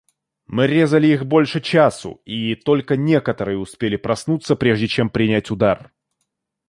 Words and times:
Мы 0.47 0.65
резали 0.65 1.05
их 1.09 1.27
больше 1.27 1.61
часу, 1.61 2.23
и 2.25 2.55
только 2.55 2.95
некоторые 2.97 3.59
успели 3.59 3.97
проснуться, 3.97 4.55
прежде 4.55 4.87
чем 4.87 5.11
принять 5.11 5.51
удар. 5.51 5.91